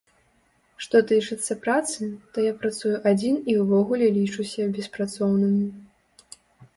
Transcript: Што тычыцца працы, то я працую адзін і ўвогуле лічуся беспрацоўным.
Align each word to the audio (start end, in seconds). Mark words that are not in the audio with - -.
Што 0.83 0.99
тычыцца 1.09 1.57
працы, 1.65 2.07
то 2.37 2.45
я 2.45 2.53
працую 2.63 2.93
адзін 3.11 3.35
і 3.53 3.57
ўвогуле 3.59 4.07
лічуся 4.17 4.65
беспрацоўным. 4.79 5.53